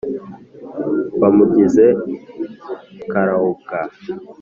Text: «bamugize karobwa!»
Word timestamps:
«bamugize 1.19 1.85
karobwa!» 3.11 3.79